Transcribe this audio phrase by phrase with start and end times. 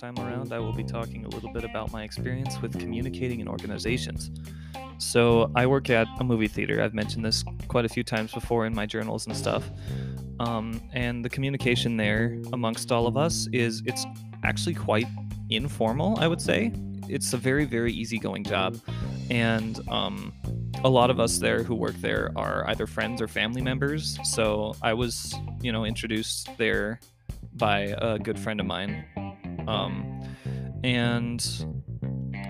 [0.00, 3.48] time around, I will be talking a little bit about my experience with communicating in
[3.48, 4.30] organizations.
[4.98, 6.82] So, I work at a movie theater.
[6.82, 9.70] I've mentioned this quite a few times before in my journals and stuff.
[10.40, 14.06] Um, and the communication there amongst all of us is it's
[14.42, 15.06] actually quite
[15.50, 16.72] informal, I would say.
[17.08, 18.78] It's a very, very easygoing job.
[19.30, 20.32] And um,
[20.82, 24.18] a lot of us there who work there are either friends or family members.
[24.24, 27.00] So I was, you know, introduced there
[27.54, 29.04] by a good friend of mine.
[29.68, 30.22] Um,
[30.82, 31.44] and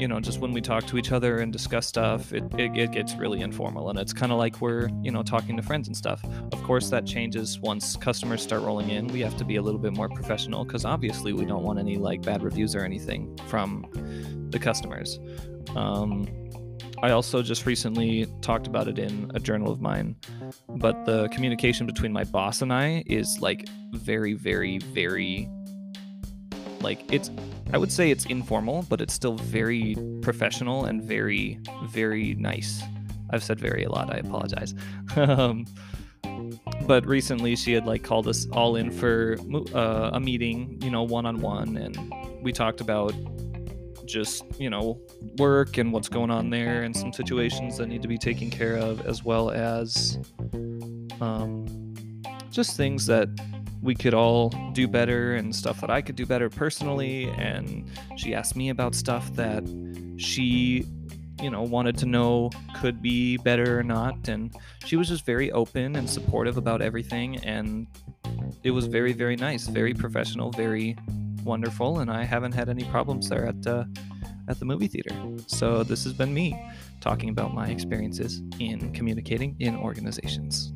[0.00, 2.92] you know, just when we talk to each other and discuss stuff, it, it, it
[2.92, 5.96] gets really informal and it's kind of like we're, you know, talking to friends and
[5.96, 6.24] stuff.
[6.52, 9.08] Of course, that changes once customers start rolling in.
[9.08, 11.98] We have to be a little bit more professional because obviously we don't want any
[11.98, 15.20] like bad reviews or anything from the customers.
[15.76, 16.26] Um,
[17.02, 20.16] I also just recently talked about it in a journal of mine,
[20.68, 25.48] but the communication between my boss and I is like very, very, very
[26.82, 27.30] like it's
[27.72, 32.82] I would say it's informal, but it's still very professional and very, very nice.
[33.30, 34.12] I've said very a lot.
[34.12, 34.74] I apologize.
[35.16, 35.66] um,
[36.86, 39.36] but recently, she had like called us all in for
[39.74, 41.96] uh, a meeting, you know, one on one, and
[42.42, 43.14] we talked about
[44.06, 45.00] just you know
[45.38, 48.76] work and what's going on there, and some situations that need to be taken care
[48.76, 50.18] of, as well as
[51.20, 51.94] um,
[52.50, 53.28] just things that
[53.82, 57.30] we could all do better and stuff that I could do better personally.
[57.30, 59.64] And she asked me about stuff that
[60.18, 60.84] she,
[61.40, 64.28] you know, wanted to know could be better or not.
[64.28, 67.38] And she was just very open and supportive about everything.
[67.38, 67.86] And
[68.62, 70.96] it was very, very nice, very professional, very
[71.42, 72.00] wonderful.
[72.00, 73.84] And I haven't had any problems there at, uh,
[74.48, 75.14] at the movie theater.
[75.46, 76.54] So this has been me
[77.00, 80.74] talking about my experiences in communicating in organizations.